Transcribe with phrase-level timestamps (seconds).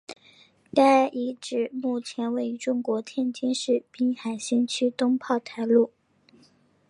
[0.73, 5.91] 该遗址目前位于中国天津市滨海新区东炮台路。